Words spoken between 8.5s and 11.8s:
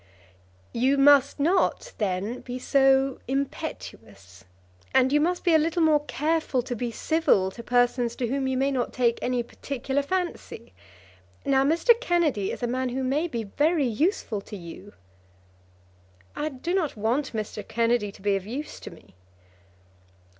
may not take any particular fancy. Now